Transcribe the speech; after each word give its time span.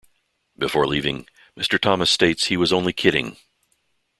Before 0.57 0.87
leaving, 0.87 1.27
Mr. 1.55 1.79
Thomas 1.79 2.09
states 2.09 2.45
He 2.45 2.57
was 2.57 2.73
only 2.73 2.91
kidding. 2.91 3.37